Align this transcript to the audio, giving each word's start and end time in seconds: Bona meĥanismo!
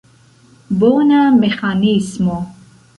Bona 0.85 1.19
meĥanismo! 1.39 2.43